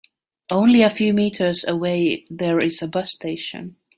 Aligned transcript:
Only 0.49 0.81
a 0.81 0.89
few 0.89 1.13
meters 1.13 1.63
away 1.67 2.25
there 2.27 2.57
is 2.57 2.81
a 2.81 2.87
bus 2.87 3.11
station. 3.11 3.75